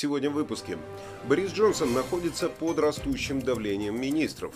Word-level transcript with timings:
Сегодня 0.00 0.30
в 0.30 0.34
выпуске. 0.34 0.78
Борис 1.28 1.50
Джонсон 1.50 1.92
находится 1.92 2.48
под 2.48 2.78
растущим 2.78 3.42
давлением 3.42 4.00
министров. 4.00 4.54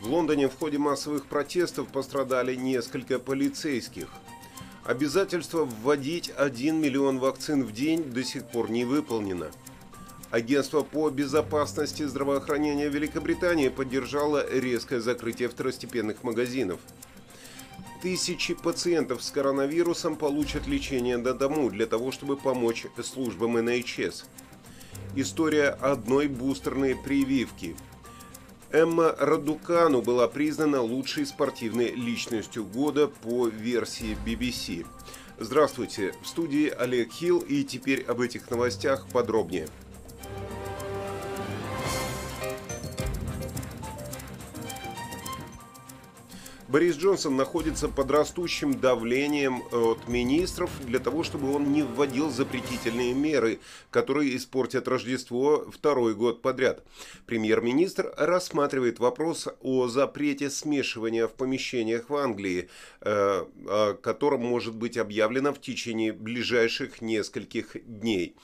В 0.00 0.06
Лондоне 0.06 0.48
в 0.48 0.56
ходе 0.56 0.78
массовых 0.78 1.26
протестов 1.26 1.88
пострадали 1.88 2.54
несколько 2.54 3.18
полицейских. 3.18 4.06
Обязательство 4.84 5.64
вводить 5.64 6.30
1 6.30 6.80
миллион 6.80 7.18
вакцин 7.18 7.64
в 7.64 7.72
день 7.72 8.04
до 8.04 8.22
сих 8.22 8.46
пор 8.46 8.70
не 8.70 8.84
выполнено. 8.84 9.50
Агентство 10.30 10.82
по 10.82 11.10
безопасности 11.10 12.04
здравоохранения 12.04 12.88
Великобритании 12.88 13.70
поддержало 13.70 14.48
резкое 14.48 15.00
закрытие 15.00 15.48
второстепенных 15.48 16.22
магазинов. 16.22 16.78
Тысячи 18.00 18.54
пациентов 18.54 19.24
с 19.24 19.32
коронавирусом 19.32 20.14
получат 20.14 20.68
лечение 20.68 21.16
на 21.16 21.34
дому 21.34 21.68
для 21.68 21.86
того, 21.86 22.12
чтобы 22.12 22.36
помочь 22.36 22.86
службам 23.02 23.54
НХС. 23.54 24.24
История 25.20 25.70
одной 25.70 26.28
бустерной 26.28 26.94
прививки. 26.94 27.74
Эмма 28.70 29.16
Радукану 29.18 30.00
была 30.00 30.28
признана 30.28 30.80
лучшей 30.80 31.26
спортивной 31.26 31.90
личностью 31.90 32.64
года 32.64 33.08
по 33.08 33.48
версии 33.48 34.16
BBC. 34.24 34.86
Здравствуйте, 35.40 36.14
в 36.22 36.28
студии 36.28 36.68
Олег 36.68 37.10
Хилл 37.10 37.40
и 37.40 37.64
теперь 37.64 38.04
об 38.04 38.20
этих 38.20 38.48
новостях 38.48 39.08
подробнее. 39.08 39.66
Борис 46.68 46.98
Джонсон 46.98 47.34
находится 47.34 47.88
под 47.88 48.10
растущим 48.10 48.78
давлением 48.78 49.62
от 49.72 50.06
министров 50.06 50.70
для 50.84 50.98
того, 50.98 51.22
чтобы 51.22 51.50
он 51.54 51.72
не 51.72 51.82
вводил 51.82 52.28
запретительные 52.28 53.14
меры, 53.14 53.60
которые 53.90 54.36
испортят 54.36 54.86
Рождество 54.86 55.64
второй 55.72 56.14
год 56.14 56.42
подряд. 56.42 56.84
Премьер-министр 57.24 58.12
рассматривает 58.18 58.98
вопрос 58.98 59.48
о 59.62 59.88
запрете 59.88 60.50
смешивания 60.50 61.26
в 61.26 61.32
помещениях 61.32 62.10
в 62.10 62.16
Англии, 62.16 62.68
э, 63.00 63.46
о 63.66 63.94
котором 63.94 64.42
может 64.42 64.74
быть 64.74 64.98
объявлено 64.98 65.54
в 65.54 65.62
течение 65.62 66.12
ближайших 66.12 67.00
нескольких 67.00 67.78
дней. 67.86 68.36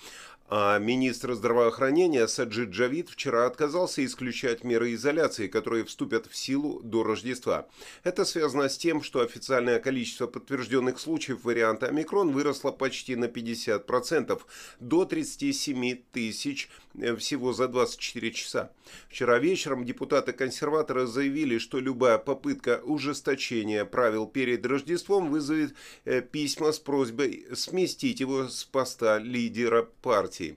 А 0.46 0.78
министр 0.78 1.32
здравоохранения 1.32 2.28
Саджид 2.28 2.68
Джавид 2.68 3.08
вчера 3.08 3.46
отказался 3.46 4.04
исключать 4.04 4.62
меры 4.62 4.92
изоляции, 4.92 5.48
которые 5.48 5.84
вступят 5.84 6.26
в 6.26 6.36
силу 6.36 6.80
до 6.82 7.02
Рождества. 7.02 7.66
Это 8.02 8.26
связано 8.26 8.68
с 8.68 8.76
тем, 8.76 9.02
что 9.02 9.20
официальное 9.20 9.80
количество 9.80 10.26
подтвержденных 10.26 11.00
случаев 11.00 11.44
варианта 11.44 11.86
омикрон 11.86 12.30
выросло 12.30 12.72
почти 12.72 13.16
на 13.16 13.24
50%, 13.24 14.42
до 14.80 15.04
37 15.06 16.02
тысяч 16.12 16.68
э, 16.94 17.16
всего 17.16 17.54
за 17.54 17.66
24 17.66 18.32
часа. 18.32 18.70
Вчера 19.08 19.38
вечером 19.38 19.86
депутаты-консерваторы 19.86 21.06
заявили, 21.06 21.56
что 21.56 21.80
любая 21.80 22.18
попытка 22.18 22.82
ужесточения 22.84 23.86
правил 23.86 24.26
перед 24.26 24.64
Рождеством 24.66 25.30
вызовет 25.30 25.74
э, 26.04 26.20
письма 26.20 26.72
с 26.72 26.78
просьбой 26.78 27.46
сместить 27.54 28.20
его 28.20 28.48
с 28.48 28.64
поста 28.64 29.18
лидера 29.18 29.88
партии 30.02 30.33
sí. 30.34 30.56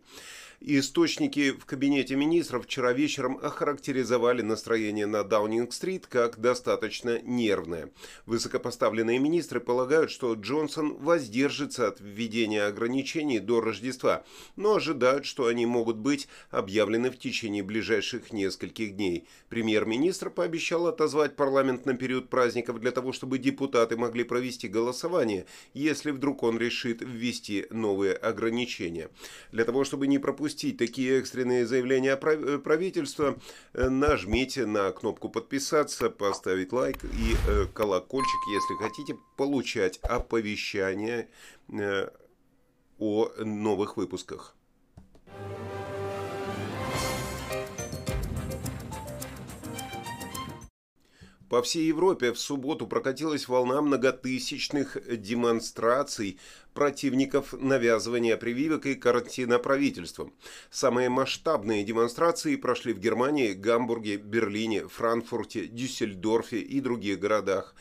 Источники 0.60 1.52
в 1.52 1.66
кабинете 1.66 2.16
министров 2.16 2.66
вчера 2.66 2.92
вечером 2.92 3.38
охарактеризовали 3.38 4.42
настроение 4.42 5.06
на 5.06 5.24
Даунинг-стрит 5.24 6.08
как 6.08 6.40
достаточно 6.40 7.22
нервное. 7.22 7.92
Высокопоставленные 8.26 9.20
министры 9.20 9.60
полагают, 9.60 10.10
что 10.10 10.34
Джонсон 10.34 10.96
воздержится 10.96 11.88
от 11.88 12.02
введения 12.02 12.64
ограничений 12.64 13.38
до 13.38 13.62
Рождества, 13.62 14.26
но 14.56 14.76
ожидают, 14.76 15.28
что 15.28 15.46
они 15.46 15.68
могут 15.68 15.98
быть 15.98 16.28
объявлены 16.50 17.12
в 17.12 17.20
течение 17.20 17.62
ближайших 17.62 18.34
нескольких 18.34 18.96
дней. 18.96 19.28
Премьер-министр 19.50 20.32
пообещал 20.32 20.88
отозвать 20.88 21.36
парламент 21.36 21.86
на 21.86 21.94
период 21.94 22.30
праздников 22.30 22.80
для 22.80 22.90
того, 22.90 23.14
чтобы 23.14 23.38
депутаты 23.38 23.96
могли 23.96 24.24
провести 24.24 24.68
голосование, 24.68 25.46
если 25.76 26.10
вдруг 26.10 26.42
он 26.42 26.58
решит 26.58 27.04
ввести 27.04 27.68
новые 27.70 28.14
ограничения. 28.14 29.12
Для 29.52 29.64
того, 29.64 29.84
чтобы 29.84 30.08
не 30.08 30.18
пропустить 30.18 30.47
пропустить 30.48 30.78
такие 30.78 31.20
экстренные 31.20 31.66
заявления 31.66 32.18
э, 32.22 32.58
правительства, 32.60 33.38
э, 33.74 33.90
нажмите 33.90 34.66
на 34.66 34.92
кнопку 34.92 35.28
подписаться, 35.30 36.10
поставить 36.10 36.72
лайк 36.72 37.04
и 37.04 37.36
э, 37.48 37.66
колокольчик, 37.74 38.40
если 38.54 38.84
хотите 38.84 39.20
получать 39.36 40.00
оповещания 40.04 41.28
о 42.98 43.30
новых 43.44 43.98
выпусках. 43.98 44.56
По 51.50 51.62
всей 51.62 51.88
Европе 51.88 52.34
в 52.34 52.40
субботу 52.40 52.88
прокатилась 52.88 53.48
волна 53.48 53.82
многотысячных 53.82 54.98
демонстраций 55.22 56.40
противников 56.74 57.54
навязывания 57.54 58.36
прививок 58.36 58.86
и 58.86 58.96
карантина 58.96 59.58
правительством. 59.58 60.34
Самые 60.70 61.08
масштабные 61.08 61.86
демонстрации 61.86 62.58
прошли 62.58 62.92
в 62.92 63.00
Германии, 63.00 63.54
Гамбурге, 63.54 64.18
Берлине, 64.18 64.88
Франкфурте, 64.90 65.68
Дюссельдорфе 65.68 66.60
и 66.60 66.82
других 66.82 67.20
городах. 67.20 67.76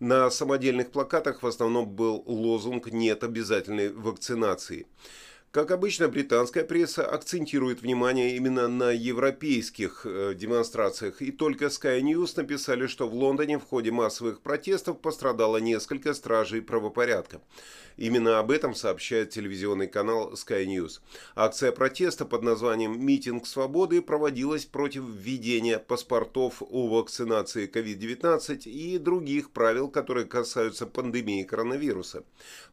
На 0.00 0.30
самодельных 0.30 0.90
плакатах 0.90 1.42
в 1.42 1.46
основном 1.46 1.88
был 1.88 2.22
лозунг 2.26 2.92
«Нет 2.92 3.24
обязательной 3.24 3.88
вакцинации». 3.88 4.86
Как 5.50 5.70
обычно, 5.70 6.08
британская 6.08 6.62
пресса 6.62 7.06
акцентирует 7.06 7.80
внимание 7.80 8.36
именно 8.36 8.68
на 8.68 8.90
европейских 8.90 10.02
э, 10.04 10.34
демонстрациях, 10.34 11.22
и 11.22 11.32
только 11.32 11.66
Sky 11.66 12.02
News 12.02 12.34
написали, 12.36 12.86
что 12.86 13.08
в 13.08 13.14
Лондоне 13.14 13.58
в 13.58 13.64
ходе 13.64 13.90
массовых 13.90 14.42
протестов 14.42 15.00
пострадало 15.00 15.56
несколько 15.56 16.12
стражей 16.12 16.60
правопорядка. 16.60 17.40
Именно 17.96 18.38
об 18.38 18.50
этом 18.50 18.74
сообщает 18.74 19.30
телевизионный 19.30 19.88
канал 19.88 20.34
Sky 20.34 20.66
News. 20.66 21.00
Акция 21.34 21.72
протеста 21.72 22.26
под 22.26 22.42
названием 22.42 23.04
«Митинг 23.04 23.46
свободы» 23.46 24.02
проводилась 24.02 24.66
против 24.66 25.02
введения 25.02 25.78
паспортов 25.78 26.62
о 26.62 26.88
вакцинации 26.88 27.66
COVID-19 27.66 28.68
и 28.68 28.98
других 28.98 29.50
правил, 29.50 29.88
которые 29.88 30.26
касаются 30.26 30.86
пандемии 30.86 31.42
коронавируса. 31.42 32.22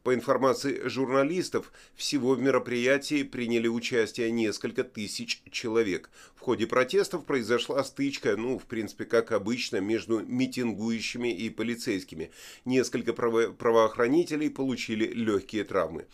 По 0.03 0.13
информации 0.13 0.87
журналистов, 0.87 1.71
всего 1.95 2.33
в 2.33 2.41
мероприятии 2.41 2.64
приняли 2.65 3.67
участие 3.67 4.31
несколько 4.31 4.83
тысяч 4.83 5.41
человек. 5.51 6.09
В 6.35 6.41
ходе 6.41 6.67
протестов 6.67 7.25
произошла 7.25 7.83
стычка, 7.83 8.35
ну, 8.35 8.57
в 8.59 8.65
принципе, 8.65 9.05
как 9.05 9.31
обычно, 9.31 9.77
между 9.77 10.19
митингующими 10.19 11.33
и 11.33 11.49
полицейскими. 11.49 12.31
Несколько 12.65 13.13
право 13.13 13.51
правоохранителей 13.51 14.49
получили 14.49 15.05
легкие 15.05 15.63
травмы. 15.63 16.05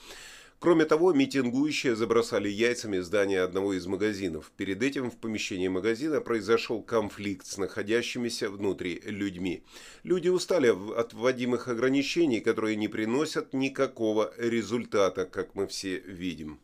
Кроме 0.62 0.86
того, 0.86 1.12
митингующие 1.12 1.96
забросали 1.96 2.48
яйцами 2.48 3.00
здание 3.00 3.42
одного 3.42 3.74
из 3.74 3.88
магазинов. 3.88 4.52
Перед 4.58 4.84
этим 4.84 5.10
в 5.10 5.18
помещении 5.18 5.68
магазина 5.68 6.22
произошел 6.22 6.84
конфликт 6.84 7.48
с 7.48 7.58
находящимися 7.58 8.48
внутри 8.52 9.02
людьми. 9.04 9.64
Люди 10.04 10.30
устали 10.30 10.68
от 10.70 11.14
вводимых 11.14 11.68
ограничений, 11.68 12.42
которые 12.42 12.76
не 12.76 12.88
приносят 12.88 13.54
никакого 13.54 14.32
результата, 14.38 15.26
как 15.26 15.56
мы 15.56 15.66
все 15.66 15.98
видим. 15.98 16.60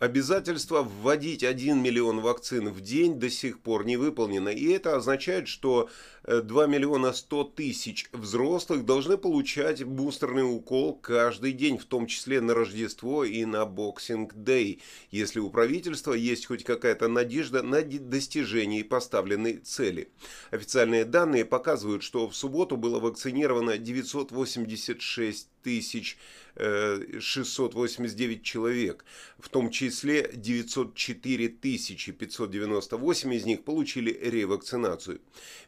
Обязательство 0.00 0.82
вводить 0.82 1.44
1 1.44 1.78
миллион 1.78 2.20
вакцин 2.20 2.70
в 2.70 2.80
день 2.80 3.18
до 3.18 3.28
сих 3.28 3.60
пор 3.60 3.84
не 3.84 3.98
выполнено, 3.98 4.48
и 4.48 4.70
это 4.70 4.96
означает, 4.96 5.46
что 5.46 5.90
2 6.24 6.64
э, 6.64 6.68
миллиона 6.68 7.12
100 7.12 7.44
тысяч 7.44 8.08
взрослых 8.14 8.86
должны 8.86 9.18
получать 9.18 9.84
бустерный 9.84 10.42
укол 10.42 10.94
каждый 10.94 11.52
день, 11.52 11.76
в 11.76 11.84
том 11.84 12.06
числе 12.06 12.40
на 12.40 12.54
Рождество 12.54 13.24
и 13.24 13.44
на 13.44 13.66
Boxing 13.66 14.32
Day, 14.32 14.80
если 15.10 15.38
у 15.38 15.50
правительства 15.50 16.14
есть 16.14 16.46
хоть 16.46 16.64
какая-то 16.64 17.08
надежда 17.08 17.62
на 17.62 17.82
достижение 17.82 18.82
поставленной 18.84 19.58
цели. 19.58 20.08
Официальные 20.50 21.04
данные 21.04 21.44
показывают, 21.44 22.02
что 22.02 22.26
в 22.26 22.34
субботу 22.34 22.78
было 22.78 23.00
вакцинировано 23.00 23.76
986 23.76 25.50
тысяч 25.62 26.18
689 26.56 28.42
человек, 28.42 29.04
в 29.38 29.48
том 29.48 29.70
числе 29.70 30.30
904 30.34 31.48
598 31.48 33.34
из 33.34 33.44
них 33.46 33.62
получили 33.64 34.10
ревакцинацию. 34.10 35.20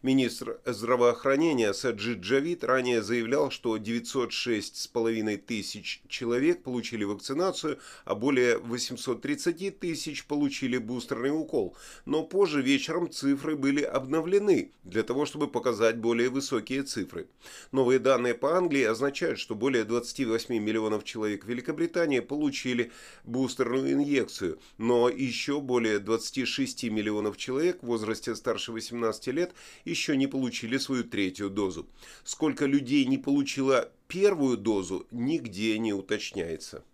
Министр 0.03 0.61
здравоохранения 0.67 1.73
Саджид 1.73 2.19
Джавид 2.21 2.65
ранее 2.65 3.03
заявлял, 3.03 3.51
что 3.51 3.77
906,5 3.77 5.37
тысяч 5.39 6.03
человек 6.09 6.63
получили 6.63 7.05
вакцинацию, 7.05 7.79
а 8.05 8.15
более 8.15 8.59
830 8.59 9.79
тысяч 9.79 10.27
получили 10.27 10.79
бустерный 10.79 11.31
укол. 11.31 11.77
Но 12.05 12.23
позже 12.25 12.61
вечером 12.61 13.11
цифры 13.11 13.57
были 13.57 13.83
обновлены 13.83 14.73
для 14.85 15.03
того, 15.03 15.27
чтобы 15.27 15.49
показать 15.49 15.97
более 15.99 16.29
высокие 16.29 16.83
цифры. 16.83 17.29
Новые 17.71 17.99
данные 17.99 18.35
по 18.35 18.57
Англии 18.57 18.83
означают, 18.83 19.39
что 19.39 19.55
более 19.55 19.82
28 19.85 20.55
миллионов 20.59 21.05
человек 21.05 21.45
Великобритании 21.45 22.21
получили 22.21 22.93
бустерную 23.25 23.93
инъекцию, 23.93 24.59
но 24.79 25.09
еще 25.09 25.61
более 25.61 25.99
26 25.99 26.85
миллионов 26.85 27.37
человек 27.37 27.83
в 27.83 27.87
возрасте 27.87 28.35
старше 28.35 28.73
18 28.73 29.27
лет 29.29 29.55
еще 29.85 30.17
не 30.17 30.27
получили 30.27 30.79
свою 30.79 31.05
третью 31.05 31.51
дозу. 31.51 31.89
Сколько 32.25 32.67
людей 32.67 33.05
не 33.07 33.19
получило 33.19 33.91
первую 34.09 34.57
дозу, 34.57 35.07
нигде 35.11 35.79
не 35.79 35.93
уточняется. 35.93 36.85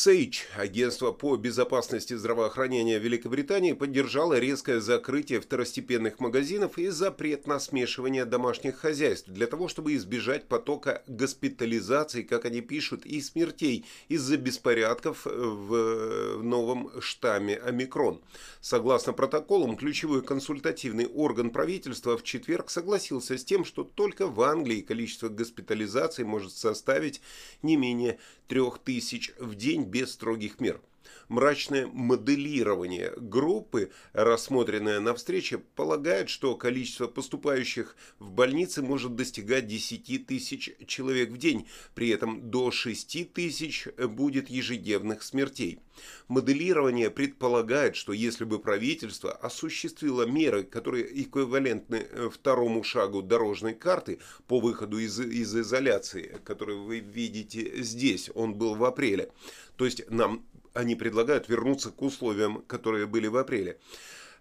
Сейдж, 0.00 0.42
агентство 0.56 1.10
по 1.10 1.34
безопасности 1.34 2.14
здравоохранения 2.14 3.00
Великобритании, 3.00 3.72
поддержало 3.72 4.38
резкое 4.38 4.80
закрытие 4.80 5.40
второстепенных 5.40 6.20
магазинов 6.20 6.78
и 6.78 6.86
запрет 6.86 7.48
на 7.48 7.58
смешивание 7.58 8.24
домашних 8.24 8.76
хозяйств 8.76 9.28
для 9.28 9.48
того, 9.48 9.66
чтобы 9.66 9.96
избежать 9.96 10.46
потока 10.46 11.02
госпитализаций, 11.08 12.22
как 12.22 12.44
они 12.44 12.60
пишут, 12.60 13.06
и 13.06 13.20
смертей 13.20 13.86
из-за 14.06 14.36
беспорядков 14.36 15.26
в 15.26 16.42
новом 16.44 16.92
штамме 17.00 17.56
омикрон. 17.56 18.22
Согласно 18.60 19.12
протоколам, 19.12 19.76
ключевой 19.76 20.22
консультативный 20.22 21.06
орган 21.06 21.50
правительства 21.50 22.16
в 22.16 22.22
четверг 22.22 22.70
согласился 22.70 23.36
с 23.36 23.44
тем, 23.44 23.64
что 23.64 23.82
только 23.82 24.28
в 24.28 24.40
Англии 24.42 24.80
количество 24.80 25.28
госпитализаций 25.28 26.24
может 26.24 26.52
составить 26.52 27.20
не 27.62 27.76
менее 27.76 28.20
3000 28.46 29.34
в 29.38 29.56
день 29.56 29.87
без 29.88 30.12
строгих 30.12 30.60
мер. 30.60 30.80
Мрачное 31.28 31.86
моделирование 31.86 33.12
группы, 33.16 33.90
рассмотренное 34.12 35.00
на 35.00 35.14
встрече, 35.14 35.58
полагает, 35.58 36.28
что 36.28 36.56
количество 36.56 37.06
поступающих 37.06 37.96
в 38.18 38.30
больницы 38.30 38.82
может 38.82 39.14
достигать 39.14 39.66
10 39.66 40.26
тысяч 40.26 40.70
человек 40.86 41.30
в 41.30 41.38
день, 41.38 41.68
при 41.94 42.08
этом 42.08 42.50
до 42.50 42.70
6 42.70 43.32
тысяч 43.32 43.88
будет 43.96 44.48
ежедневных 44.48 45.22
смертей. 45.22 45.80
Моделирование 46.28 47.10
предполагает, 47.10 47.96
что 47.96 48.12
если 48.12 48.44
бы 48.44 48.58
правительство 48.58 49.32
осуществило 49.32 50.22
меры, 50.22 50.62
которые 50.62 51.22
эквивалентны 51.22 51.96
э, 51.96 52.30
второму 52.32 52.82
шагу 52.82 53.22
дорожной 53.22 53.74
карты 53.74 54.18
по 54.46 54.60
выходу 54.60 54.98
из, 54.98 55.18
из 55.18 55.56
изоляции, 55.56 56.40
который 56.44 56.76
вы 56.76 57.00
видите 57.00 57.82
здесь, 57.82 58.30
он 58.34 58.54
был 58.54 58.74
в 58.74 58.84
апреле, 58.84 59.32
то 59.76 59.84
есть 59.84 60.08
нам 60.10 60.44
они 60.74 60.94
предлагают 60.94 61.48
вернуться 61.48 61.90
к 61.90 62.02
условиям, 62.02 62.62
которые 62.66 63.06
были 63.06 63.26
в 63.26 63.36
апреле, 63.36 63.78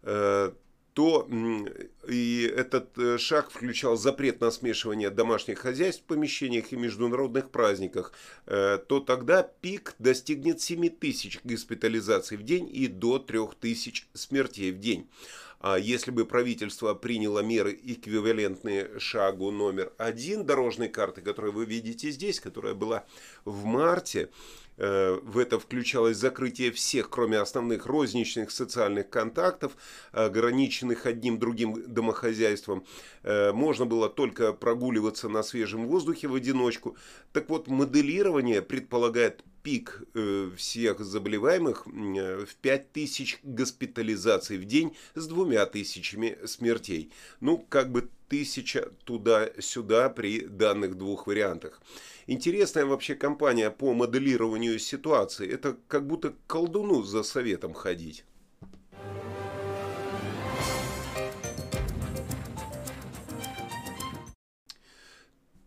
э, 0.03 0.51
то 0.97 1.29
и 2.09 2.51
этот 2.55 2.97
э, 2.97 3.19
шаг 3.19 3.51
включал 3.51 3.97
запрет 3.97 4.41
на 4.41 4.49
смешивание 4.49 5.11
домашних 5.11 5.59
хозяйств 5.59 6.01
в 6.01 6.05
помещениях 6.05 6.73
и 6.73 6.75
международных 6.75 7.51
праздниках, 7.51 8.13
э, 8.47 8.79
то 8.79 8.99
тогда 8.99 9.43
пик 9.43 9.93
достигнет 9.99 10.59
7 10.59 10.89
тысяч 10.89 11.39
госпитализаций 11.43 12.35
в 12.35 12.41
день 12.41 12.67
и 12.73 12.87
до 12.87 13.19
3 13.19 13.41
тысяч 13.59 14.07
смертей 14.15 14.71
в 14.71 14.79
день. 14.79 15.07
А 15.59 15.77
если 15.77 16.09
бы 16.09 16.25
правительство 16.25 16.95
приняло 16.95 17.39
меры, 17.39 17.77
эквивалентные 17.83 18.99
шагу 18.99 19.51
номер 19.51 19.93
один 19.99 20.45
дорожной 20.47 20.89
карты, 20.89 21.21
которую 21.21 21.53
вы 21.53 21.65
видите 21.65 22.09
здесь, 22.09 22.39
которая 22.39 22.73
была 22.73 23.05
в 23.45 23.65
марте, 23.65 24.29
в 24.77 25.39
это 25.39 25.59
включалось 25.59 26.17
закрытие 26.17 26.71
всех, 26.71 27.09
кроме 27.09 27.39
основных 27.39 27.87
розничных 27.87 28.51
социальных 28.51 29.09
контактов, 29.09 29.75
ограниченных 30.11 31.05
одним 31.05 31.39
другим 31.39 31.83
домохозяйством. 31.87 32.85
Э, 33.23 33.51
можно 33.51 33.85
было 33.85 34.09
только 34.09 34.53
прогуливаться 34.53 35.29
на 35.29 35.43
свежем 35.43 35.87
воздухе 35.87 36.27
в 36.27 36.35
одиночку. 36.35 36.95
Так 37.33 37.49
вот, 37.49 37.67
моделирование 37.67 38.61
предполагает 38.61 39.43
пик 39.63 40.03
э, 40.13 40.49
всех 40.55 40.99
заболеваемых 40.99 41.85
в 41.85 42.55
5000 42.61 43.39
госпитализаций 43.43 44.57
в 44.57 44.65
день 44.65 44.95
с 45.15 45.27
двумя 45.27 45.65
тысячами 45.65 46.37
смертей. 46.45 47.11
Ну, 47.41 47.57
как 47.57 47.91
бы 47.91 48.09
тысяча 48.27 48.91
туда-сюда 49.03 50.09
при 50.09 50.41
данных 50.41 50.97
двух 50.97 51.27
вариантах. 51.27 51.81
Интересная 52.27 52.85
вообще 52.85 53.15
компания 53.15 53.71
по 53.71 53.93
моделированию 53.93 54.79
ситуации. 54.79 55.51
Это 55.51 55.77
как 55.87 56.07
будто 56.07 56.35
колдуну 56.47 57.03
за 57.03 57.23
советом 57.23 57.73
ходить. 57.73 58.25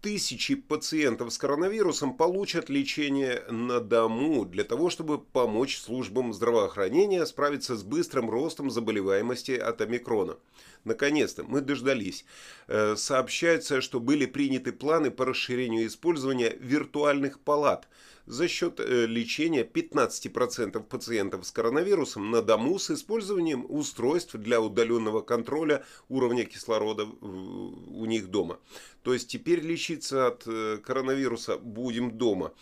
Тысячи 0.01 0.55
пациентов 0.55 1.33
с 1.33 1.39
коронавирусом 1.39 2.15
получат 2.15 2.69
лечение 2.69 3.45
на 3.51 3.81
дому 3.81 4.45
для 4.45 4.65
того, 4.65 4.91
чтобы 4.91 5.19
помочь 5.19 5.79
службам 5.79 6.33
здравоохранения 6.33 7.27
справиться 7.27 7.77
с 7.77 7.83
быстрым 7.83 8.31
ростом 8.31 8.71
заболеваемости 8.71 9.53
от 9.53 9.81
омикрона. 9.81 10.37
Наконец-то 10.85 11.45
мы 11.45 11.61
дождались. 11.61 12.25
Э, 12.67 12.95
сообщается, 12.97 13.81
что 13.81 14.01
были 14.01 14.27
приняты 14.27 14.73
планы 14.73 15.11
по 15.11 15.27
расширению 15.27 15.87
использования 15.87 16.57
виртуальных 16.59 17.39
палат 17.41 17.87
за 18.27 18.49
счет 18.49 18.81
э, 18.81 19.07
лечения 19.07 19.65
15% 19.65 20.83
пациентов 20.85 21.47
с 21.47 21.51
коронавирусом 21.51 22.31
на 22.31 22.43
дому 22.43 22.79
с 22.79 22.91
использованием 22.91 23.67
устройств 23.69 24.37
для 24.37 24.61
удаленного 24.61 25.21
контроля 25.21 25.85
уровня 26.09 26.45
кислорода 26.45 27.05
у 27.05 28.05
них 28.07 28.29
дома. 28.29 28.59
То 29.03 29.15
есть 29.15 29.29
теперь 29.29 29.61
лечиться 29.91 30.29
от 30.29 30.45
э, 30.47 30.79
коронавируса 30.85 31.59
будем 31.59 32.11
дома 32.11 32.53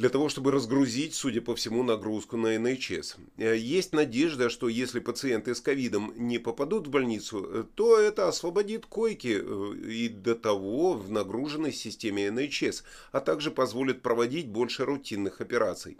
для 0.00 0.08
того, 0.08 0.30
чтобы 0.30 0.50
разгрузить, 0.50 1.14
судя 1.14 1.42
по 1.42 1.54
всему, 1.54 1.82
нагрузку 1.82 2.38
на 2.38 2.58
НХС. 2.58 3.16
Э, 3.36 3.54
есть 3.54 3.92
надежда, 3.92 4.48
что 4.48 4.66
если 4.70 4.98
пациенты 4.98 5.54
с 5.54 5.60
ковидом 5.60 6.14
не 6.16 6.38
попадут 6.38 6.86
в 6.86 6.90
больницу, 6.90 7.46
э, 7.46 7.64
то 7.74 7.98
это 7.98 8.26
освободит 8.26 8.86
койки 8.86 9.38
э, 9.42 9.74
и 9.76 10.08
до 10.08 10.34
того 10.36 10.94
в 10.94 11.10
нагруженной 11.10 11.72
системе 11.72 12.30
НХС, 12.30 12.82
а 13.12 13.20
также 13.20 13.50
позволит 13.50 14.00
проводить 14.00 14.48
больше 14.48 14.86
рутинных 14.86 15.42
операций. 15.42 15.98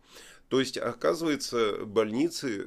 То 0.49 0.61
есть, 0.61 0.79
оказывается, 0.79 1.85
больницы 1.85 2.64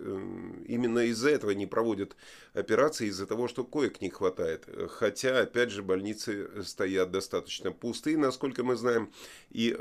именно 0.67 0.99
из-за 0.99 1.31
этого 1.31 1.51
не 1.51 1.65
проводят 1.65 2.15
операции, 2.53 3.07
из-за 3.07 3.25
того, 3.25 3.47
что 3.47 3.63
коек 3.63 4.01
не 4.01 4.11
хватает. 4.11 4.69
Хотя, 4.91 5.39
опять 5.39 5.71
же, 5.71 5.81
больницы 5.81 6.63
стоят 6.63 7.11
достаточно 7.11 7.71
пустые, 7.71 8.17
насколько 8.17 8.63
мы 8.63 8.75
знаем, 8.75 9.11
и 9.49 9.75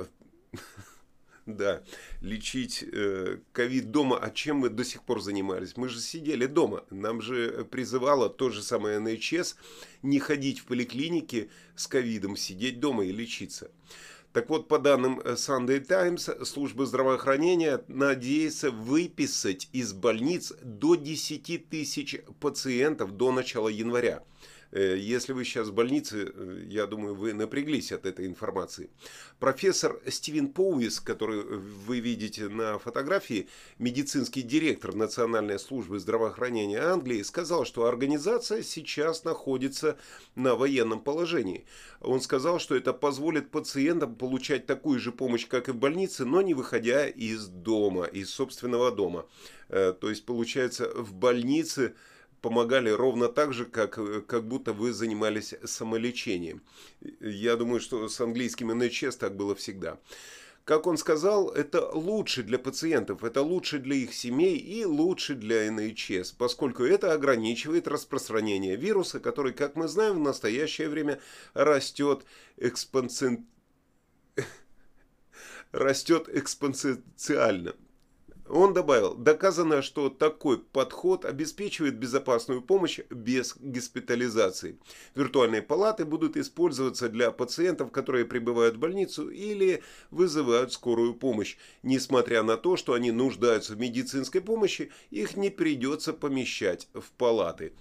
да, 1.56 1.82
лечить 2.20 2.84
э, 2.92 3.38
ковид 3.52 3.84
э, 3.84 3.88
дома. 3.88 4.18
А 4.18 4.30
чем 4.30 4.58
мы 4.58 4.68
до 4.68 4.84
сих 4.84 5.02
пор 5.02 5.20
занимались? 5.20 5.76
Мы 5.76 5.88
же 5.88 6.00
сидели 6.00 6.46
дома. 6.46 6.84
Нам 6.90 7.20
же 7.22 7.66
призывало 7.70 8.28
то 8.28 8.50
же 8.50 8.62
самое 8.62 8.98
НХС 8.98 9.56
не 10.02 10.18
ходить 10.18 10.60
в 10.60 10.64
поликлинике 10.64 11.48
с 11.76 11.86
ковидом, 11.86 12.36
сидеть 12.36 12.80
дома 12.80 13.04
и 13.04 13.12
лечиться. 13.12 13.70
Так 14.32 14.48
вот, 14.48 14.66
по 14.66 14.78
данным 14.78 15.20
Sunday 15.20 15.80
Times, 15.80 16.30
служба 16.44 16.86
здравоохранения 16.86 17.84
надеется 17.88 18.70
выписать 18.70 19.68
из 19.72 19.92
больниц 19.92 20.54
до 20.62 20.94
10 20.94 21.68
тысяч 21.68 22.18
пациентов 22.40 23.12
до 23.12 23.30
начала 23.30 23.68
января. 23.68 24.22
Э, 24.72 24.96
если 24.96 25.32
вы 25.32 25.44
сейчас 25.44 25.68
в 25.68 25.74
больнице, 25.74 26.32
э, 26.34 26.64
я 26.66 26.86
думаю, 26.86 27.14
вы 27.14 27.34
напряглись 27.34 27.92
от 27.92 28.06
этой 28.06 28.26
информации. 28.26 28.90
Профессор 29.38 30.00
Стивен 30.08 30.48
Поуис, 30.48 30.98
который 30.98 31.42
вы 31.42 32.00
видите 32.00 32.48
на 32.48 32.78
фотографии, 32.78 33.48
медицинский 33.78 34.42
директор 34.42 34.94
Национальной 34.94 35.58
службы 35.58 35.98
здравоохранения 35.98 36.80
Англии, 36.80 37.22
сказал, 37.22 37.66
что 37.66 37.84
организация 37.84 38.62
сейчас 38.62 39.24
находится 39.24 39.98
на 40.34 40.54
военном 40.54 41.00
положении. 41.00 41.66
Он 42.00 42.20
сказал, 42.20 42.58
что 42.58 42.74
это 42.74 42.94
позволит 42.94 43.50
пациентам 43.50 44.14
получать 44.14 44.66
такую 44.66 44.98
же 44.98 45.12
помощь, 45.12 45.46
как 45.46 45.68
и 45.68 45.72
в 45.72 45.76
больнице, 45.76 46.24
но 46.24 46.40
не 46.40 46.54
выходя 46.54 47.06
из 47.06 47.46
дома, 47.46 48.04
из 48.04 48.30
собственного 48.30 48.90
дома. 48.90 49.26
Э, 49.68 49.92
то 49.92 50.08
есть, 50.08 50.24
получается, 50.24 50.90
в 50.94 51.12
больнице 51.12 51.94
помогали 52.42 52.90
ровно 52.90 53.28
так 53.28 53.54
же, 53.54 53.64
как, 53.64 53.98
как 54.26 54.44
будто 54.46 54.72
вы 54.72 54.92
занимались 54.92 55.54
самолечением. 55.64 56.60
Я 57.20 57.56
думаю, 57.56 57.80
что 57.80 58.08
с 58.08 58.20
английским 58.20 58.70
NHS 58.70 59.18
так 59.18 59.36
было 59.36 59.54
всегда. 59.54 59.98
Как 60.64 60.86
он 60.86 60.96
сказал, 60.96 61.50
это 61.50 61.88
лучше 61.90 62.44
для 62.44 62.58
пациентов, 62.58 63.24
это 63.24 63.42
лучше 63.42 63.80
для 63.80 63.96
их 63.96 64.14
семей 64.14 64.58
и 64.58 64.84
лучше 64.84 65.34
для 65.34 65.66
NHS, 65.66 66.34
поскольку 66.38 66.84
это 66.84 67.12
ограничивает 67.12 67.88
распространение 67.88 68.76
вируса, 68.76 69.18
который, 69.18 69.52
как 69.54 69.74
мы 69.74 69.88
знаем, 69.88 70.16
в 70.16 70.20
настоящее 70.20 70.88
время 70.88 71.18
растет 71.54 72.24
экспоненциально 72.58 73.44
растет 75.72 76.28
экспоненциально. 76.32 77.74
Он 78.48 78.74
добавил, 78.74 79.14
доказано, 79.14 79.82
что 79.82 80.10
такой 80.10 80.58
подход 80.58 81.24
обеспечивает 81.24 81.98
безопасную 81.98 82.60
помощь 82.60 83.00
без 83.08 83.56
госпитализации. 83.58 84.78
Виртуальные 85.14 85.62
палаты 85.62 86.04
будут 86.04 86.36
использоваться 86.36 87.08
для 87.08 87.30
пациентов, 87.30 87.92
которые 87.92 88.24
прибывают 88.24 88.76
в 88.76 88.80
больницу 88.80 89.30
или 89.30 89.82
вызывают 90.10 90.72
скорую 90.72 91.14
помощь. 91.14 91.56
Несмотря 91.82 92.42
на 92.42 92.56
то, 92.56 92.76
что 92.76 92.94
они 92.94 93.12
нуждаются 93.12 93.74
в 93.74 93.78
медицинской 93.78 94.40
помощи, 94.40 94.90
их 95.10 95.36
не 95.36 95.50
придется 95.50 96.12
помещать 96.12 96.88
в 96.94 97.10
палаты 97.12 97.72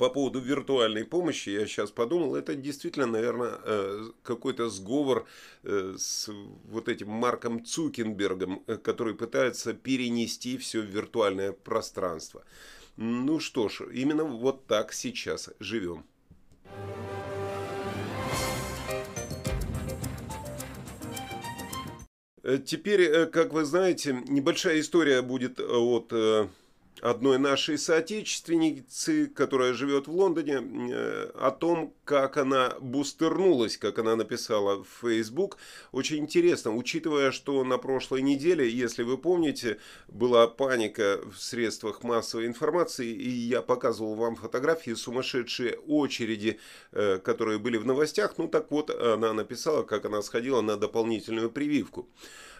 по 0.00 0.08
поводу 0.08 0.40
виртуальной 0.40 1.04
помощи, 1.04 1.50
я 1.50 1.66
сейчас 1.66 1.90
подумал, 1.90 2.34
это 2.34 2.54
действительно, 2.54 3.04
наверное, 3.04 3.58
э, 3.62 4.10
какой-то 4.22 4.70
сговор 4.70 5.26
э, 5.62 5.94
с 5.98 6.30
вот 6.70 6.88
этим 6.88 7.10
Марком 7.10 7.62
Цукенбергом, 7.62 8.62
э, 8.66 8.78
который 8.78 9.14
пытается 9.14 9.74
перенести 9.74 10.56
все 10.56 10.80
в 10.80 10.86
виртуальное 10.86 11.52
пространство. 11.52 12.42
Ну 12.96 13.40
что 13.40 13.68
ж, 13.68 13.82
именно 13.92 14.24
вот 14.24 14.66
так 14.66 14.94
сейчас 14.94 15.50
живем. 15.60 16.06
Теперь, 22.64 23.26
как 23.26 23.52
вы 23.52 23.66
знаете, 23.66 24.24
небольшая 24.28 24.80
история 24.80 25.20
будет 25.20 25.60
от 25.60 26.10
одной 27.00 27.38
нашей 27.38 27.78
соотечественницы, 27.78 29.26
которая 29.26 29.72
живет 29.74 30.06
в 30.06 30.12
Лондоне, 30.12 30.60
э, 30.92 31.30
о 31.34 31.50
том, 31.50 31.94
как 32.04 32.36
она 32.36 32.74
бустернулась, 32.80 33.76
как 33.76 33.98
она 33.98 34.16
написала 34.16 34.84
в 34.84 34.88
Facebook. 35.00 35.58
Очень 35.92 36.18
интересно, 36.18 36.74
учитывая, 36.74 37.30
что 37.30 37.64
на 37.64 37.78
прошлой 37.78 38.22
неделе, 38.22 38.68
если 38.68 39.02
вы 39.02 39.18
помните, 39.18 39.78
была 40.08 40.46
паника 40.46 41.20
в 41.32 41.40
средствах 41.40 42.02
массовой 42.02 42.46
информации, 42.46 43.08
и 43.08 43.30
я 43.30 43.62
показывал 43.62 44.14
вам 44.14 44.36
фотографии 44.36 44.94
сумасшедшие 44.94 45.78
очереди, 45.86 46.58
э, 46.92 47.18
которые 47.18 47.58
были 47.58 47.76
в 47.76 47.86
новостях. 47.86 48.34
Ну 48.38 48.48
так 48.48 48.70
вот, 48.70 48.90
она 48.90 49.32
написала, 49.32 49.82
как 49.82 50.04
она 50.04 50.22
сходила 50.22 50.60
на 50.60 50.76
дополнительную 50.76 51.50
прививку. 51.50 52.08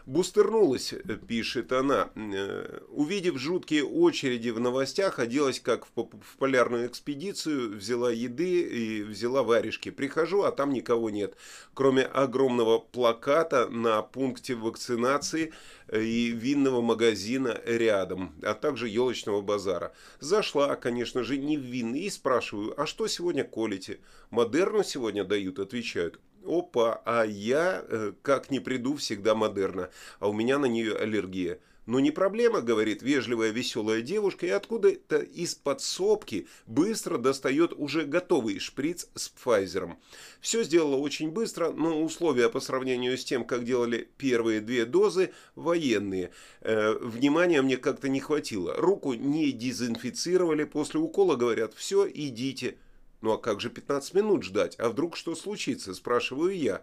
Бустернулась, 0.06 0.92
э, 0.92 0.98
пишет 1.16 1.72
она. 1.72 2.10
Э, 2.14 2.80
увидев 2.88 3.38
жуткие 3.38 3.84
очереди 3.84 4.50
в 4.50 4.60
новостях, 4.60 5.18
оделась 5.18 5.60
как 5.60 5.86
в, 5.94 6.08
полярную 6.38 6.86
экспедицию, 6.86 7.76
взяла 7.76 8.10
еды 8.10 8.62
и 8.62 9.02
взяла 9.02 9.42
варежки. 9.42 9.90
Прихожу, 9.90 10.42
а 10.42 10.52
там 10.52 10.72
никого 10.72 11.10
нет. 11.10 11.36
Кроме 11.74 12.02
огромного 12.02 12.78
плаката 12.78 13.68
на 13.68 14.02
пункте 14.02 14.54
вакцинации 14.54 15.52
э, 15.88 16.02
и 16.02 16.30
винного 16.30 16.80
магазина 16.80 17.60
рядом, 17.64 18.34
а 18.42 18.54
также 18.54 18.88
елочного 18.88 19.42
базара. 19.42 19.92
Зашла, 20.18 20.76
конечно 20.76 21.22
же, 21.24 21.36
не 21.36 21.58
в 21.58 21.62
винный 21.62 22.00
и 22.00 22.10
спрашиваю, 22.10 22.80
а 22.80 22.86
что 22.86 23.06
сегодня 23.06 23.44
колите? 23.44 24.00
Модерну 24.30 24.82
сегодня 24.82 25.24
дают, 25.24 25.58
отвечают 25.58 26.20
опа, 26.44 27.02
а 27.04 27.24
я, 27.24 27.84
э, 27.88 28.12
как 28.22 28.50
не 28.50 28.60
приду, 28.60 28.96
всегда 28.96 29.34
модерна, 29.34 29.90
а 30.18 30.28
у 30.28 30.32
меня 30.32 30.58
на 30.58 30.66
нее 30.66 30.94
аллергия. 30.96 31.60
Но 31.90 31.98
не 31.98 32.12
проблема, 32.12 32.60
говорит 32.60 33.02
вежливая 33.02 33.50
веселая 33.50 34.00
девушка, 34.00 34.46
и 34.46 34.50
откуда-то 34.50 35.18
из 35.18 35.56
подсобки 35.56 36.46
быстро 36.66 37.18
достает 37.18 37.72
уже 37.72 38.04
готовый 38.04 38.60
шприц 38.60 39.08
с 39.16 39.28
Пфайзером. 39.30 39.98
Все 40.40 40.62
сделала 40.62 40.94
очень 40.94 41.30
быстро, 41.30 41.72
но 41.72 42.00
условия 42.00 42.48
по 42.48 42.60
сравнению 42.60 43.18
с 43.18 43.24
тем, 43.24 43.44
как 43.44 43.64
делали 43.64 44.08
первые 44.18 44.60
две 44.60 44.84
дозы, 44.84 45.32
военные. 45.56 46.30
Э, 46.60 46.92
внимания 47.00 47.60
мне 47.60 47.76
как-то 47.76 48.08
не 48.08 48.20
хватило. 48.20 48.74
Руку 48.76 49.14
не 49.14 49.50
дезинфицировали, 49.50 50.62
после 50.62 51.00
укола 51.00 51.34
говорят, 51.34 51.74
все, 51.74 52.08
идите. 52.08 52.76
Ну 53.20 53.32
а 53.32 53.38
как 53.38 53.60
же 53.60 53.70
15 53.70 54.14
минут 54.14 54.42
ждать? 54.42 54.76
А 54.78 54.88
вдруг 54.88 55.16
что 55.16 55.34
случится? 55.34 55.94
Спрашиваю 55.94 56.56
я. 56.56 56.82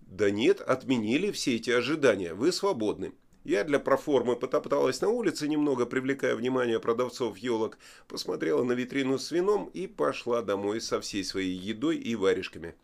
Да 0.00 0.30
нет, 0.30 0.60
отменили 0.60 1.30
все 1.30 1.56
эти 1.56 1.70
ожидания. 1.70 2.34
Вы 2.34 2.52
свободны. 2.52 3.12
Я 3.44 3.64
для 3.64 3.78
проформы 3.78 4.36
потопталась 4.36 5.00
на 5.00 5.08
улице, 5.08 5.48
немного 5.48 5.86
привлекая 5.86 6.34
внимание 6.34 6.80
продавцов 6.80 7.38
елок, 7.38 7.78
посмотрела 8.06 8.62
на 8.62 8.72
витрину 8.72 9.18
с 9.18 9.30
вином 9.30 9.70
и 9.72 9.86
пошла 9.86 10.42
домой 10.42 10.80
со 10.80 11.00
всей 11.00 11.24
своей 11.24 11.56
едой 11.56 11.96
и 11.96 12.14
варежками. 12.14 12.74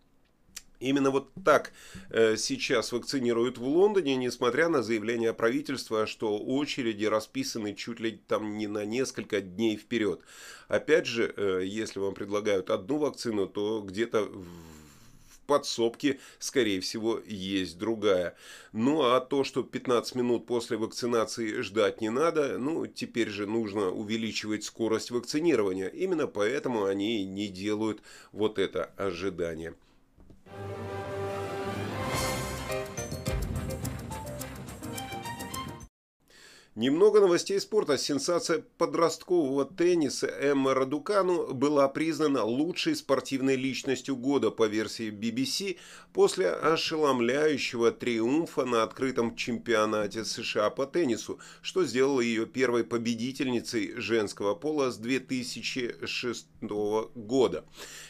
Именно 0.81 1.11
вот 1.11 1.31
так 1.45 1.73
э, 2.11 2.37
сейчас 2.37 2.93
вакцинируют 2.93 3.59
в 3.59 3.67
Лондоне, 3.67 4.17
несмотря 4.17 4.69
на 4.69 4.83
заявление 4.83 5.33
правительства, 5.33 6.07
что 6.07 6.39
очереди 6.39 7.05
расписаны 7.05 7.75
чуть 7.75 8.01
ли 8.01 8.21
там 8.27 8.59
не 8.59 8.67
на 8.67 8.85
несколько 8.85 9.41
дней 9.41 9.77
вперед. 9.77 10.21
Опять 10.69 11.07
же, 11.07 11.33
э, 11.37 11.63
если 11.65 12.01
вам 12.01 12.15
предлагают 12.15 12.71
одну 12.71 12.99
вакцину, 12.99 13.47
то 13.47 13.81
где-то 13.81 14.25
в 14.25 15.41
подсобке, 15.47 16.19
скорее 16.39 16.81
всего, 16.81 17.21
есть 17.27 17.79
другая. 17.79 18.37
Ну 18.73 19.03
а 19.03 19.21
то, 19.21 19.45
что 19.45 19.63
15 19.63 20.15
минут 20.17 20.47
после 20.47 20.77
вакцинации 20.77 21.61
ждать 21.61 22.01
не 22.01 22.11
надо, 22.11 22.59
ну 22.59 22.87
теперь 22.87 23.29
же 23.29 23.47
нужно 23.47 23.91
увеличивать 23.91 24.65
скорость 24.65 25.11
вакцинирования. 25.11 25.89
Именно 25.89 26.27
поэтому 26.27 26.85
они 26.85 27.25
не 27.25 27.49
делают 27.49 28.03
вот 28.33 28.59
это 28.59 28.91
ожидание. 28.97 29.75
Немного 36.77 37.21
новостей 37.21 37.61
спорта. 37.61 37.97
Сенсация 37.97 38.65
подросткового 38.79 39.65
тенниса 39.65 40.27
Эмма 40.27 40.75
Радукану 40.75 41.55
была 41.55 41.87
признана 41.89 42.43
лучшей 42.43 42.97
спортивной 42.97 43.55
личностью 43.55 44.17
года 44.17 44.51
по 44.51 44.67
версии 44.67 45.13
BBC 45.13 45.77
после 46.13 46.51
ошеломляющего 46.51 47.93
триумфа 47.93 48.65
на 48.65 48.83
открытом 48.83 49.37
чемпионате 49.37 50.25
США 50.25 50.69
по 50.71 50.85
теннису, 50.85 51.39
что 51.63 51.85
сделало 51.85 52.21
ее 52.21 52.45
первой 52.45 52.83
победительницей 52.83 53.95
женского 53.95 54.57
пола 54.57 54.91
с 54.91 54.97
2006 54.97 56.47
года. 56.61 57.65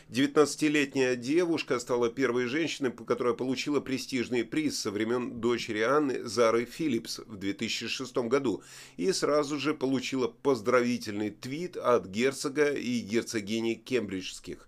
19-летняя 0.09 1.17
девушка 1.17 1.79
стала 1.79 2.09
первой 2.09 2.47
женщиной, 2.47 2.93
которая 2.93 3.35
получила 3.35 3.81
престижный 3.81 4.45
приз 4.45 4.81
со 4.81 4.91
времен 4.91 5.41
дочери 5.41 5.81
Анны 5.81 6.25
Зары 6.25 6.65
Филлипс 6.65 7.19
в 7.27 7.37
2006 7.37 8.17
году 8.29 8.54
и 8.97 9.13
сразу 9.13 9.59
же 9.59 9.75
получила 9.75 10.29
поздравительный 10.29 11.31
твит 11.31 11.77
от 11.77 12.07
герцога 12.07 12.73
и 12.73 13.01
герцогини 13.01 13.75
кембриджских. 13.75 14.67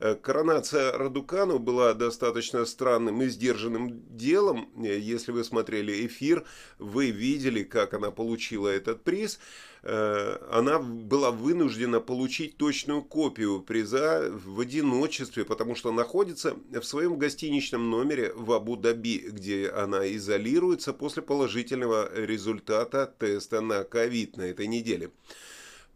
Э, 0.00 0.14
коронация 0.14 0.96
Радукану 0.96 1.58
была 1.58 1.92
достаточно 1.92 2.64
странным 2.64 3.20
и 3.20 3.28
сдержанным 3.28 4.02
делом. 4.16 4.70
Э, 4.82 4.98
если 4.98 5.30
вы 5.30 5.44
смотрели 5.44 6.06
эфир, 6.06 6.44
вы 6.78 7.10
видели, 7.10 7.62
как 7.62 7.92
она 7.92 8.10
получила 8.10 8.68
этот 8.68 9.04
приз. 9.04 9.38
Э, 9.82 10.38
она 10.50 10.78
была 10.78 11.30
вынуждена 11.30 12.00
получить 12.00 12.56
точную 12.56 13.02
копию 13.02 13.60
приза 13.60 14.30
в 14.32 14.60
одиночестве, 14.60 15.44
потому 15.44 15.74
что 15.74 15.92
находится 15.92 16.56
в 16.70 16.82
своем 16.82 17.18
гостиничном 17.18 17.90
номере 17.90 18.32
в 18.34 18.52
Абу-Даби, 18.52 19.28
где 19.28 19.68
она 19.68 20.10
изолируется 20.14 20.94
после 20.94 21.22
положительного 21.22 22.10
результата 22.14 23.14
теста 23.18 23.60
на 23.60 23.84
ковид 23.84 24.38
на 24.38 24.44
этой 24.44 24.66
неделе. 24.66 25.10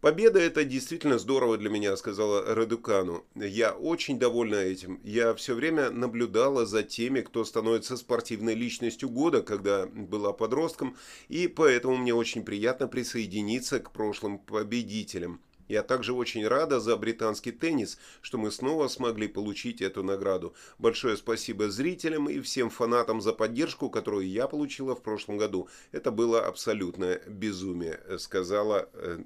Победа 0.05 0.39
это 0.39 0.63
действительно 0.65 1.17
здорово 1.17 1.57
для 1.57 1.67
меня, 1.71 1.97
сказала 1.97 2.53
Радукану. 2.53 3.25
Я 3.33 3.73
очень 3.73 4.19
довольна 4.19 4.57
этим. 4.57 5.01
Я 5.03 5.33
все 5.33 5.55
время 5.55 5.89
наблюдала 5.89 6.67
за 6.67 6.83
теми, 6.83 7.21
кто 7.21 7.43
становится 7.43 7.97
спортивной 7.97 8.53
личностью 8.53 9.09
года, 9.09 9.41
когда 9.41 9.87
была 9.87 10.31
подростком, 10.31 10.95
и 11.27 11.47
поэтому 11.47 11.97
мне 11.97 12.13
очень 12.13 12.45
приятно 12.45 12.87
присоединиться 12.87 13.79
к 13.79 13.93
прошлым 13.93 14.37
победителям. 14.37 15.41
Я 15.67 15.81
также 15.81 16.13
очень 16.13 16.47
рада 16.47 16.79
за 16.79 16.95
британский 16.95 17.51
теннис, 17.51 17.97
что 18.21 18.37
мы 18.37 18.51
снова 18.51 18.87
смогли 18.87 19.27
получить 19.27 19.81
эту 19.81 20.03
награду. 20.03 20.53
Большое 20.77 21.17
спасибо 21.17 21.71
зрителям 21.71 22.29
и 22.29 22.41
всем 22.41 22.69
фанатам 22.69 23.21
за 23.21 23.33
поддержку, 23.33 23.89
которую 23.89 24.29
я 24.29 24.47
получила 24.47 24.95
в 24.95 25.01
прошлом 25.01 25.39
году. 25.39 25.67
Это 25.91 26.11
было 26.11 26.45
абсолютное 26.45 27.23
безумие, 27.27 27.99
сказала 28.19 28.87
э, 28.93 29.23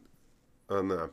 она. 0.70 1.12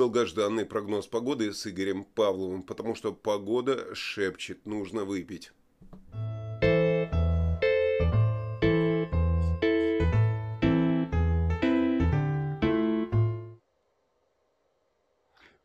долгожданный 0.00 0.64
прогноз 0.64 1.06
погоды 1.06 1.52
с 1.52 1.66
Игорем 1.66 2.04
Павловым, 2.04 2.62
потому 2.62 2.94
что 2.94 3.12
погода 3.12 3.94
шепчет, 3.94 4.64
нужно 4.64 5.04
выпить. 5.04 5.52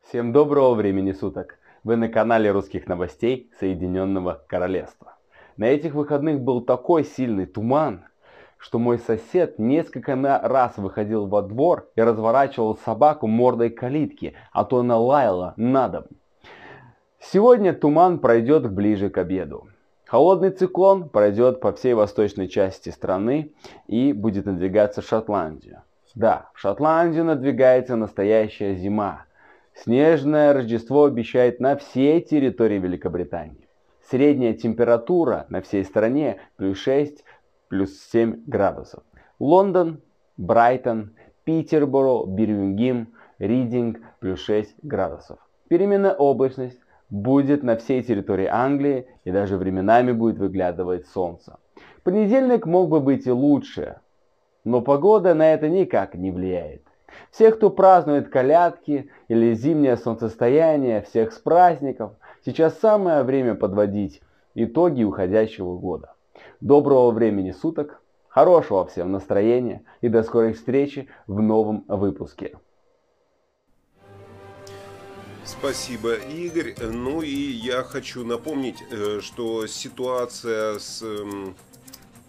Всем 0.01 0.33
доброго 0.33 0.75
времени 0.75 1.13
суток! 1.13 1.57
Вы 1.85 1.95
на 1.95 2.09
канале 2.09 2.51
русских 2.51 2.87
новостей 2.87 3.49
Соединенного 3.57 4.43
Королевства. 4.49 5.14
На 5.57 5.65
этих 5.65 5.93
выходных 5.93 6.41
был 6.41 6.61
такой 6.61 7.05
сильный 7.05 7.45
туман, 7.45 8.05
что 8.57 8.77
мой 8.77 8.99
сосед 8.99 9.57
несколько 9.57 10.15
раз 10.15 10.77
выходил 10.77 11.27
во 11.27 11.41
двор 11.41 11.87
и 11.95 12.01
разворачивал 12.01 12.77
собаку 12.77 13.27
мордой 13.27 13.69
калитки, 13.69 14.33
а 14.51 14.65
то 14.65 14.79
она 14.79 14.97
лаяла 14.97 15.53
на 15.55 15.87
дом. 15.87 16.05
Сегодня 17.19 17.73
туман 17.73 18.19
пройдет 18.19 18.71
ближе 18.71 19.09
к 19.09 19.17
обеду. 19.17 19.67
Холодный 20.05 20.51
циклон 20.51 21.09
пройдет 21.09 21.61
по 21.61 21.71
всей 21.71 21.93
восточной 21.93 22.47
части 22.47 22.89
страны 22.89 23.53
и 23.87 24.13
будет 24.13 24.45
надвигаться 24.45 25.01
в 25.01 25.07
Шотландию. 25.07 25.81
Да, 26.13 26.49
в 26.53 26.59
Шотландию 26.59 27.25
надвигается 27.25 27.95
настоящая 27.95 28.75
зима. 28.75 29.25
Снежное 29.73 30.53
Рождество 30.53 31.05
обещает 31.05 31.59
на 31.59 31.75
всей 31.75 32.21
территории 32.21 32.77
Великобритании. 32.77 33.64
Средняя 34.09 34.53
температура 34.53 35.47
на 35.49 35.61
всей 35.61 35.83
стране 35.83 36.37
плюс 36.57 36.77
6 36.77 37.23
плюс 37.69 37.99
7 38.11 38.43
градусов. 38.45 39.03
Лондон, 39.39 40.01
Брайтон, 40.37 41.15
Питерборо, 41.43 42.25
Бирмингем, 42.27 43.13
Ридинг 43.39 43.99
плюс 44.19 44.39
6 44.41 44.75
градусов. 44.83 45.39
Переменная 45.69 46.13
облачность 46.13 46.79
будет 47.09 47.63
на 47.63 47.77
всей 47.77 48.03
территории 48.03 48.45
Англии 48.45 49.07
и 49.23 49.31
даже 49.31 49.57
временами 49.57 50.11
будет 50.11 50.37
выглядывать 50.37 51.07
солнце. 51.07 51.57
Понедельник 52.03 52.67
мог 52.67 52.89
бы 52.89 52.99
быть 52.99 53.25
и 53.25 53.31
лучше, 53.31 53.99
но 54.63 54.81
погода 54.81 55.33
на 55.33 55.53
это 55.53 55.67
никак 55.67 56.13
не 56.13 56.29
влияет. 56.29 56.83
Всех, 57.31 57.57
кто 57.57 57.69
празднует 57.69 58.29
колядки 58.29 59.09
или 59.27 59.53
зимнее 59.53 59.97
солнцестояние, 59.97 61.01
всех 61.01 61.33
с 61.33 61.39
праздников, 61.39 62.13
сейчас 62.45 62.79
самое 62.79 63.23
время 63.23 63.55
подводить 63.55 64.21
итоги 64.53 65.03
уходящего 65.03 65.77
года. 65.77 66.13
Доброго 66.61 67.11
времени 67.11 67.51
суток, 67.51 68.01
хорошего 68.27 68.85
всем 68.85 69.11
настроения 69.11 69.83
и 70.01 70.09
до 70.09 70.23
скорой 70.23 70.53
встречи 70.53 71.07
в 71.27 71.41
новом 71.41 71.83
выпуске. 71.87 72.57
Спасибо, 75.43 76.15
Игорь. 76.15 76.73
Ну 76.81 77.21
и 77.21 77.29
я 77.29 77.83
хочу 77.83 78.25
напомнить, 78.25 78.83
э, 78.89 79.19
что 79.21 79.67
ситуация 79.67 80.79
с 80.79 81.03
эм, 81.03 81.55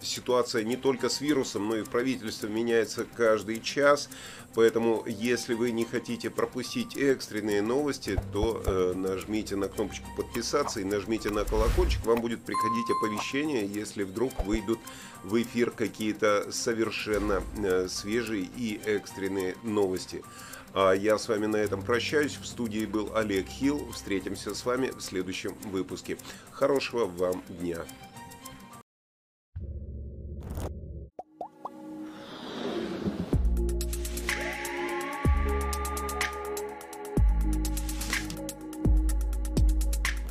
ситуация 0.06 0.64
не 0.64 0.76
только 0.76 1.08
с 1.08 1.20
вирусом, 1.20 1.68
но 1.68 1.76
и 1.76 1.82
в 1.82 1.90
правительстве 1.90 2.48
меняется 2.48 3.06
каждый 3.16 3.60
час. 3.60 4.08
Поэтому, 4.54 5.04
если 5.06 5.52
вы 5.52 5.70
не 5.70 5.84
хотите 5.84 6.30
пропустить 6.30 6.96
экстренные 6.96 7.60
новости, 7.60 8.18
то 8.32 8.62
э, 8.64 8.92
нажмите 8.96 9.54
на 9.54 9.68
кнопочку 9.68 10.06
подписаться 10.16 10.80
и 10.80 10.84
нажмите 10.84 11.28
на 11.30 11.44
колокольчик. 11.44 12.04
Вам 12.06 12.22
будет 12.22 12.42
приходить 12.42 12.90
оповещение, 12.90 13.66
если 13.66 14.02
вдруг 14.04 14.32
выйдут 14.44 14.78
в 15.24 15.42
эфир 15.42 15.70
какие-то 15.70 16.50
совершенно 16.50 17.42
э, 17.58 17.86
свежие 17.88 18.48
и 18.56 18.80
экстренные 18.86 19.56
новости. 19.62 20.22
А 20.72 20.92
я 20.92 21.18
с 21.18 21.28
вами 21.28 21.46
на 21.46 21.56
этом 21.56 21.82
прощаюсь. 21.82 22.36
В 22.36 22.46
студии 22.46 22.86
был 22.86 23.10
Олег 23.14 23.48
Хилл. 23.48 23.90
Встретимся 23.92 24.54
с 24.54 24.64
вами 24.64 24.90
в 24.90 25.00
следующем 25.00 25.54
выпуске. 25.64 26.18
Хорошего 26.50 27.06
вам 27.06 27.42
дня. 27.48 27.84